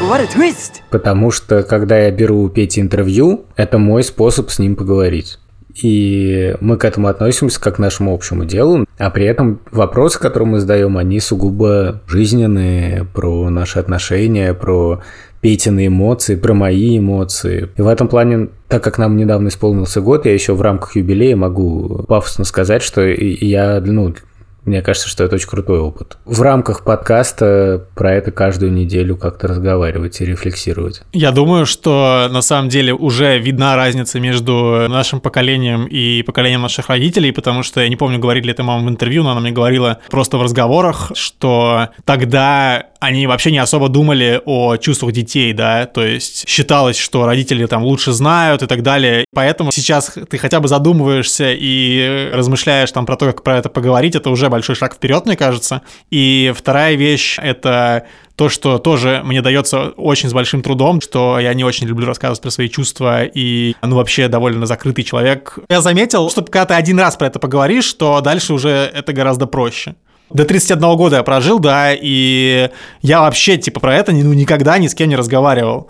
[0.02, 0.82] What a twist!
[0.90, 5.38] Потому что, когда я беру у Пети интервью, это мой способ с ним поговорить.
[5.82, 10.50] И мы к этому относимся как к нашему общему делу, а при этом вопросы, которые
[10.50, 15.02] мы задаем, они сугубо жизненные, про наши отношения, про
[15.42, 17.70] Петины эмоции, про мои эмоции.
[17.78, 21.36] И в этом плане, так как нам недавно исполнился год, я еще в рамках юбилея
[21.36, 24.16] могу пафосно сказать, что я, ну,
[24.68, 26.18] мне кажется, что это очень крутой опыт.
[26.26, 31.02] В рамках подкаста про это каждую неделю как-то разговаривать и рефлексировать.
[31.14, 36.90] Я думаю, что на самом деле уже видна разница между нашим поколением и поколением наших
[36.90, 39.52] родителей, потому что я не помню, говорили ли это мама в интервью, но она мне
[39.52, 45.86] говорила просто в разговорах, что тогда они вообще не особо думали о чувствах детей, да,
[45.86, 50.60] то есть считалось, что родители там лучше знают и так далее, поэтому сейчас ты хотя
[50.60, 54.96] бы задумываешься и размышляешь там про то, как про это поговорить, это уже большой шаг
[54.96, 55.82] вперед, мне кажется.
[56.12, 61.54] И вторая вещь— это то, что тоже мне дается очень с большим трудом, что я
[61.54, 65.58] не очень люблю рассказывать про свои чувства и, ну, вообще довольно закрытый человек.
[65.70, 69.48] Я заметил, что когда ты один раз про это поговоришь, то дальше уже это гораздо
[69.48, 69.96] проще.
[70.30, 72.70] До 31 года я прожил, да, и
[73.02, 75.90] я вообще, типа, про это ну, никогда ни с кем не разговаривал.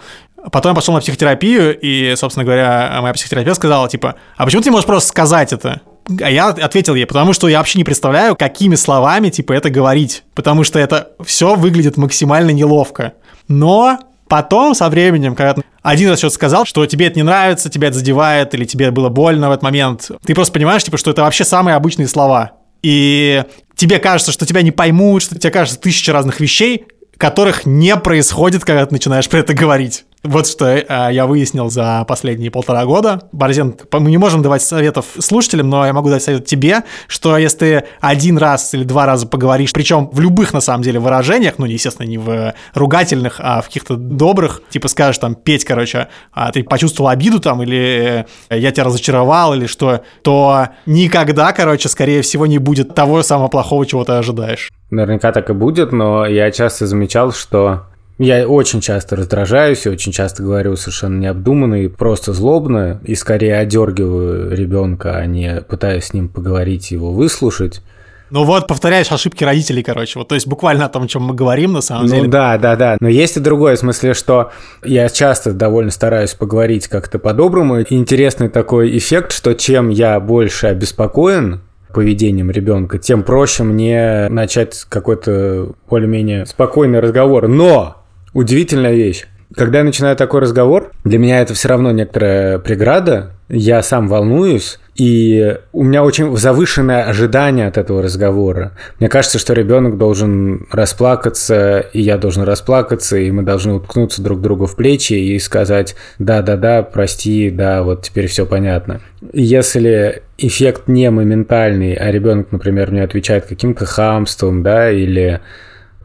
[0.52, 4.70] Потом я пошел на психотерапию, и, собственно говоря, моя психотерапевт сказала, типа, а почему ты
[4.70, 5.82] не можешь просто сказать это?
[6.22, 10.24] А я ответил ей, потому что я вообще не представляю, какими словами, типа, это говорить.
[10.36, 13.14] Потому что это все выглядит максимально неловко.
[13.48, 17.90] Но потом, со временем, когда один раз что-то сказал, что тебе это не нравится, тебя
[17.90, 21.24] это задевает, или тебе было больно в этот момент, ты просто понимаешь, типа, что это
[21.24, 22.54] вообще самые обычные слова
[22.88, 23.44] и
[23.76, 26.86] тебе кажется, что тебя не поймут, что тебе кажется тысяча разных вещей,
[27.18, 30.06] которых не происходит, когда ты начинаешь про это говорить.
[30.28, 33.22] Вот что э, я выяснил за последние полтора года.
[33.32, 37.58] Борзен, мы не можем давать советов слушателям, но я могу дать совет тебе, что если
[37.58, 41.66] ты один раз или два раза поговоришь, причем в любых, на самом деле, выражениях, ну,
[41.66, 46.62] естественно, не в ругательных, а в каких-то добрых, типа скажешь там, Петь, короче, а ты
[46.64, 52.58] почувствовал обиду там, или я тебя разочаровал, или что, то никогда, короче, скорее всего, не
[52.58, 54.72] будет того самого плохого, чего ты ожидаешь.
[54.90, 57.86] Наверняка так и будет, но я часто замечал, что
[58.20, 63.58] я очень часто раздражаюсь, и очень часто говорю совершенно необдуманно и просто злобно, и скорее
[63.58, 67.82] одергиваю ребенка, а не пытаюсь с ним поговорить, его выслушать.
[68.30, 70.20] Ну вот, повторяешь ошибки родителей, короче.
[70.20, 72.28] Вот, то есть буквально о том, о чем мы говорим, на самом ну, деле.
[72.28, 72.98] да, да, да.
[73.00, 74.52] Но есть и другое, в смысле, что
[74.84, 77.82] я часто довольно стараюсь поговорить как-то по-доброму.
[77.82, 81.62] Интересный такой эффект, что чем я больше обеспокоен,
[81.94, 87.48] поведением ребенка, тем проще мне начать какой-то более-менее спокойный разговор.
[87.48, 87.97] Но
[88.38, 89.26] удивительная вещь.
[89.56, 94.78] Когда я начинаю такой разговор, для меня это все равно некоторая преграда, я сам волнуюсь,
[94.96, 98.74] и у меня очень завышенное ожидание от этого разговора.
[99.00, 104.40] Мне кажется, что ребенок должен расплакаться, и я должен расплакаться, и мы должны уткнуться друг
[104.42, 109.02] другу в плечи и сказать «да-да-да, прости, да, вот теперь все понятно».
[109.34, 115.42] Если эффект не моментальный, а ребенок, например, мне отвечает каким-то хамством, да, или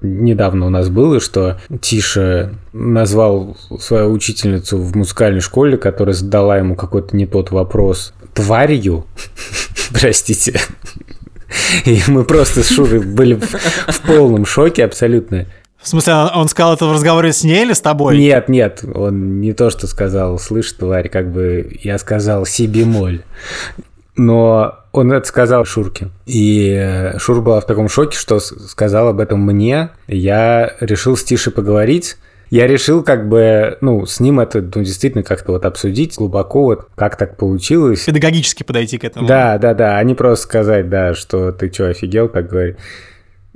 [0.02, 6.74] недавно у нас было, что Тиша назвал свою учительницу в музыкальной школе, которая задала ему
[6.74, 9.06] какой-то не тот вопрос, тварью,
[9.92, 10.60] простите.
[11.84, 15.46] И мы просто с Шурой были в полном шоке абсолютно.
[15.82, 18.16] В смысле, он сказал это в разговоре с ней или с тобой?
[18.16, 23.22] Нет, нет, он не то, что сказал, слышь, тварь, как бы я сказал си бемоль.
[24.16, 26.09] Но он это сказал Шурке.
[26.27, 29.90] И э, Шур была в таком шоке, что сказал об этом мне.
[30.07, 32.16] Я решил с Тишей поговорить.
[32.51, 36.88] Я решил как бы, ну, с ним это ну, действительно как-то вот обсудить глубоко, вот
[36.94, 38.05] как так получилось.
[38.05, 39.27] Педагогически подойти к этому.
[39.27, 42.77] Да, да, да, а не просто сказать, да, что ты что, офигел, так говорить.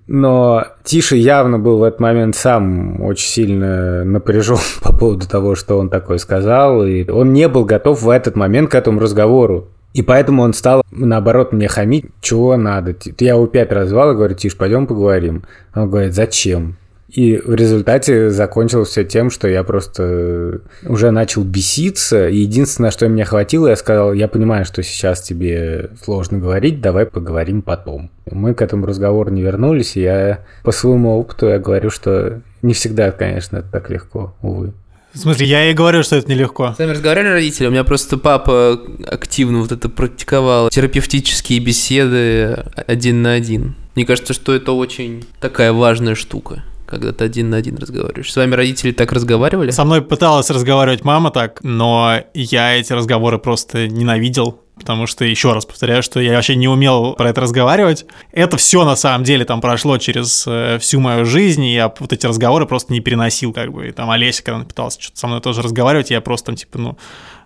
[0.07, 5.79] Но Тиша явно был в этот момент сам очень сильно напряжен по поводу того, что
[5.79, 9.69] он такое сказал, и он не был готов в этот момент к этому разговору.
[9.93, 12.95] И поэтому он стал, наоборот, мне хамить, чего надо.
[13.19, 15.45] Я его пять раз звал и говорю, Тиш, пойдем поговорим.
[15.75, 16.77] Он говорит, зачем?
[17.09, 22.29] И в результате закончилось все тем, что я просто уже начал беситься.
[22.29, 27.07] И единственное, что мне хватило, я сказал, я понимаю, что сейчас тебе сложно говорить, давай
[27.07, 28.11] поговорим потом.
[28.31, 32.75] Мы к этому разговору не вернулись, и я по своему опыту я говорю, что не
[32.75, 34.73] всегда, конечно, это так легко, увы.
[35.17, 36.75] В смысле, я и говорю, что это нелегко.
[36.77, 37.69] С вами разговаривали родители?
[37.69, 40.69] У меня просто папа активно вот это практиковал.
[40.69, 43.77] Терапевтические беседы один на один.
[43.95, 48.33] Мне кажется, что это очень такая важная штука когда ты один на один разговариваешь.
[48.33, 49.73] С вами родители так разговаривали?
[49.73, 55.53] Со мной пыталась разговаривать мама так, но я эти разговоры просто ненавидел потому что, еще
[55.53, 58.05] раз повторяю, что я вообще не умел про это разговаривать.
[58.31, 62.13] Это все на самом деле там прошло через э, всю мою жизнь, и я вот
[62.13, 63.89] эти разговоры просто не переносил, как бы.
[63.89, 66.79] И там Олеся, когда она пыталась что-то со мной тоже разговаривать, я просто там, типа,
[66.79, 66.99] ну,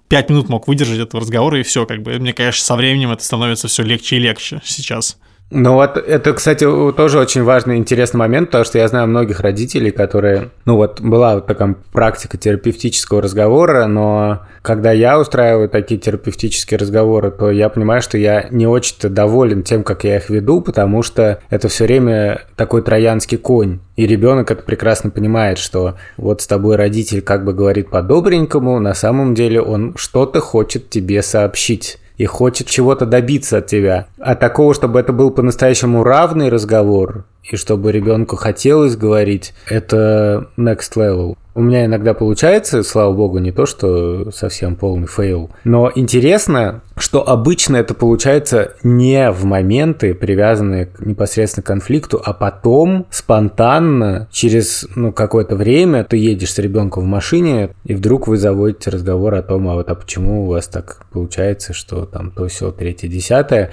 [0.09, 2.19] пять минут мог выдержать этого разговора, и все, как бы.
[2.19, 5.17] Мне, конечно, со временем это становится все легче и легче сейчас.
[5.51, 9.91] Ну вот это, кстати, тоже очень важный интересный момент, потому что я знаю многих родителей,
[9.91, 16.79] которые, ну вот была вот такая практика терапевтического разговора, но когда я устраиваю такие терапевтические
[16.79, 21.03] разговоры, то я понимаю, что я не очень-то доволен тем, как я их веду, потому
[21.03, 23.81] что это все время такой троянский конь.
[23.97, 28.95] И ребенок это прекрасно понимает, что вот с тобой родитель как бы говорит по-добренькому, на
[28.95, 34.07] самом деле он что-то хочет тебе сообщить и хочет чего-то добиться от тебя.
[34.19, 40.97] А такого, чтобы это был по-настоящему равный разговор, и чтобы ребенку хотелось говорить, это next
[40.97, 41.39] level.
[41.61, 45.51] У меня иногда получается, слава богу, не то, что совсем полный fail.
[45.65, 52.33] Но интересно, что обычно это получается не в моменты, привязанные к непосредственно к конфликту, а
[52.33, 58.39] потом спонтанно, через ну, какое-то время, ты едешь с ребенком в машине, и вдруг вы
[58.39, 62.49] заводите разговор о том, а вот а почему у вас так получается, что там то
[62.49, 63.71] все третье, десятое.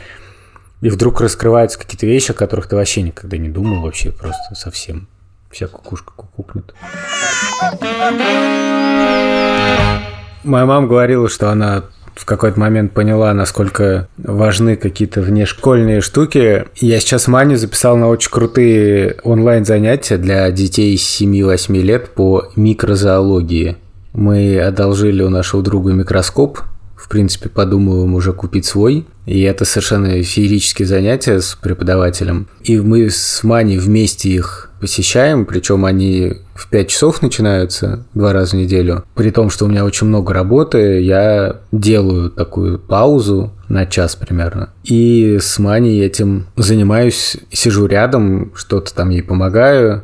[0.81, 5.07] И вдруг раскрываются какие-то вещи, о которых ты вообще никогда не думал вообще, просто совсем.
[5.51, 6.73] Вся кукушка кукукнет.
[10.43, 11.83] Моя мама говорила, что она
[12.15, 16.65] в какой-то момент поняла, насколько важны какие-то внешкольные штуки.
[16.75, 23.77] Я сейчас Маню записал на очень крутые онлайн-занятия для детей 7-8 лет по микрозоологии.
[24.13, 26.59] Мы одолжили у нашего друга микроскоп,
[27.07, 29.05] в принципе, подумываем уже купить свой.
[29.25, 32.49] И это совершенно феерические занятия с преподавателем.
[32.63, 38.57] И мы с Маней вместе их посещаем, причем они в 5 часов начинаются два раза
[38.57, 39.05] в неделю.
[39.15, 44.69] При том, что у меня очень много работы, я делаю такую паузу на час примерно.
[44.83, 50.03] И с Маней этим занимаюсь, сижу рядом, что-то там ей помогаю.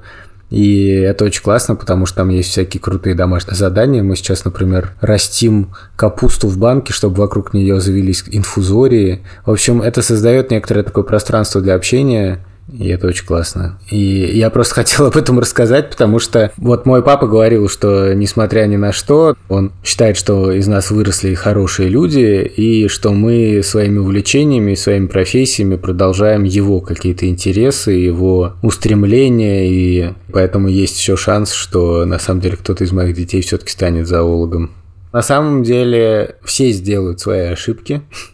[0.54, 4.04] И это очень классно, потому что там есть всякие крутые домашние задания.
[4.04, 9.24] Мы сейчас, например, растим капусту в банке, чтобы вокруг нее завелись инфузории.
[9.47, 12.45] В общем, это создает некоторое такое пространство для общения.
[12.72, 13.80] И это очень классно.
[13.89, 18.66] И я просто хотел об этом рассказать, потому что вот мой папа говорил, что несмотря
[18.66, 23.99] ни на что, он считает, что из нас выросли хорошие люди, и что мы своими
[23.99, 32.05] увлечениями, своими профессиями продолжаем его какие-то интересы, его устремления, и поэтому есть еще шанс, что
[32.05, 34.72] на самом деле кто-то из моих детей все-таки станет зоологом.
[35.11, 38.01] На самом деле все сделают свои ошибки,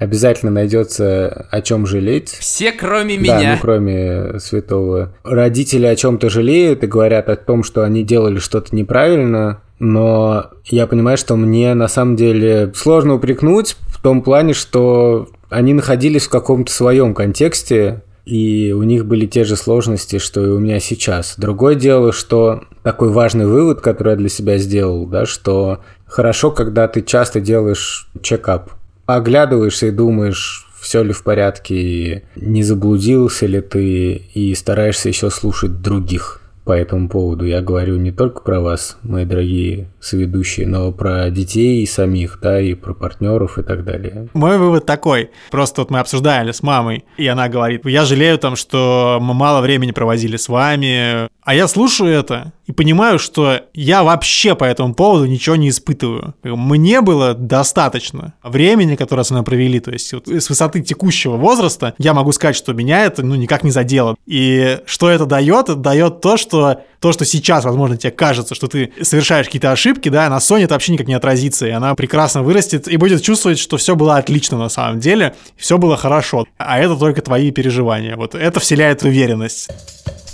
[0.00, 2.30] обязательно найдется о чем жалеть.
[2.30, 3.52] Все, кроме да, меня.
[3.52, 5.14] ну кроме святого.
[5.22, 10.86] Родители о чем-то жалеют и говорят о том, что они делали что-то неправильно, но я
[10.86, 16.30] понимаю, что мне на самом деле сложно упрекнуть в том плане, что они находились в
[16.30, 21.34] каком-то своем контексте, и у них были те же сложности, что и у меня сейчас.
[21.36, 26.88] Другое дело, что такой важный вывод, который я для себя сделал, да, что хорошо, когда
[26.88, 28.70] ты часто делаешь чекап
[29.16, 35.82] оглядываешься и думаешь, все ли в порядке, не заблудился ли ты, и стараешься еще слушать
[35.82, 37.44] других по этому поводу.
[37.44, 42.60] Я говорю не только про вас, мои дорогие соведущие, но про детей и самих, да,
[42.60, 44.28] и про партнеров и так далее.
[44.34, 45.30] Мой вывод такой.
[45.50, 49.62] Просто вот мы обсуждали с мамой, и она говорит, я жалею там, что мы мало
[49.62, 51.28] времени проводили с вами.
[51.50, 56.32] А я слушаю это и понимаю, что я вообще по этому поводу ничего не испытываю.
[56.44, 59.80] Мне было достаточно времени, которое с нами провели.
[59.80, 63.64] То есть вот с высоты текущего возраста я могу сказать, что меня это ну, никак
[63.64, 64.14] не задело.
[64.26, 65.70] И что это дает?
[65.70, 70.10] Это дает то, что то, что сейчас, возможно, тебе кажется, что ты совершаешь какие-то ошибки,
[70.10, 73.58] да, на Sony это вообще никак не отразится, и она прекрасно вырастет и будет чувствовать,
[73.58, 78.16] что все было отлично на самом деле, все было хорошо, а это только твои переживания.
[78.16, 79.70] Вот это вселяет уверенность.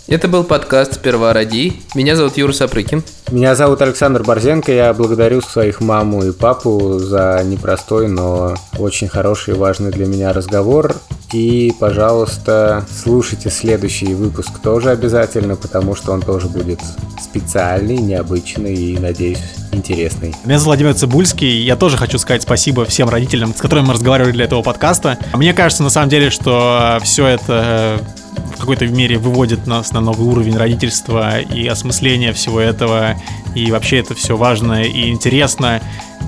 [0.08, 1.82] Это был подкаст «Сперва роди».
[1.96, 3.02] Меня зовут Юра Сапрыкин.
[3.32, 4.70] Меня зовут Александр Борзенко.
[4.70, 10.32] Я благодарю своих маму и папу за непростой, но очень хороший и важный для меня
[10.32, 10.94] разговор.
[11.32, 16.80] И, пожалуйста, слушайте следующий выпуск тоже обязательно, потому что он тоже будет
[17.20, 19.38] специальный, необычный и, надеюсь,
[19.72, 20.34] интересный.
[20.44, 21.62] Меня зовут Владимир Цибульский.
[21.62, 25.18] Я тоже хочу сказать спасибо всем родителям, с которыми мы разговаривали для этого подкаста.
[25.34, 28.00] Мне кажется, на самом деле, что все это
[28.56, 33.14] в какой-то мере выводит нас на новый уровень родительства и осмысления всего этого.
[33.54, 35.82] И вообще это все важно и интересно.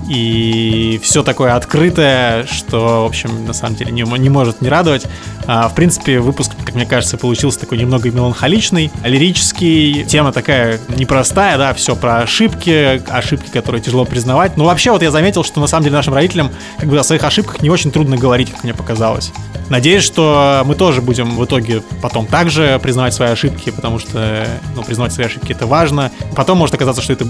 [0.07, 5.05] И все такое открытое, что, в общем, на самом деле не, не может не радовать.
[5.45, 10.03] А, в принципе, выпуск, как мне кажется, получился такой немного меланхоличный, лирический.
[10.05, 14.57] Тема такая непростая, да, все про ошибки, ошибки, которые тяжело признавать.
[14.57, 17.23] Но вообще вот я заметил, что на самом деле нашим родителям как бы о своих
[17.23, 19.31] ошибках не очень трудно говорить, как мне показалось.
[19.69, 24.83] Надеюсь, что мы тоже будем в итоге потом также признавать свои ошибки, потому что, ну,
[24.83, 26.11] признавать свои ошибки это важно.
[26.35, 27.25] Потом может оказаться, что это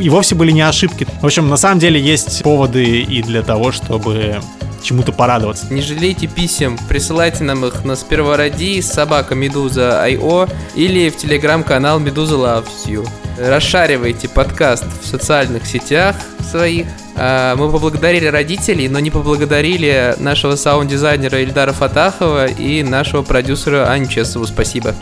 [0.00, 1.06] и вовсе были не ошибки.
[1.20, 4.40] В общем, на самом деле есть поводы и для того, чтобы
[4.82, 5.72] чему-то порадоваться.
[5.72, 12.34] Не жалейте писем, присылайте нам их на спервороди собака Медуза IO или в телеграм-канал Медуза
[12.34, 13.08] Loves.
[13.38, 16.16] Расшаривайте подкаст в социальных сетях
[16.50, 16.86] своих.
[17.16, 24.08] А, мы поблагодарили родителей, но не поблагодарили нашего саунд-дизайнера Ильдара Фатахова и нашего продюсера Ани
[24.08, 24.46] Чесову.
[24.46, 24.94] Спасибо.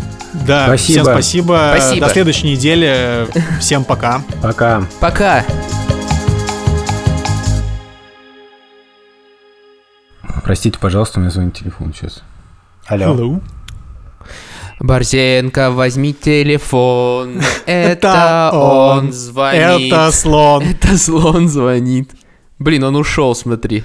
[0.46, 1.02] Да, Спасибо.
[1.02, 1.74] всем спасибо.
[1.76, 2.06] Спасибо.
[2.06, 3.26] До следующей недели.
[3.60, 4.22] Всем пока.
[4.42, 4.82] Пока.
[5.00, 5.44] Пока.
[10.44, 12.22] Простите, пожалуйста, у меня звонит телефон сейчас.
[12.86, 13.06] Алло.
[13.06, 13.42] Hello.
[14.80, 17.40] Борзенко, возьми телефон.
[17.66, 19.92] Это он звонит.
[19.92, 20.62] Это слон.
[20.70, 22.10] Это слон звонит.
[22.58, 23.84] Блин, он ушел, смотри.